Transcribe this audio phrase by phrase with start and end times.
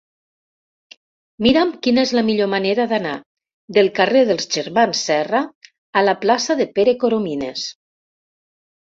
[1.47, 3.11] Mira'm quina és la millor manera d'anar
[3.77, 5.41] del carrer dels Germans Serra
[6.01, 7.67] a la plaça de Pere Coromines.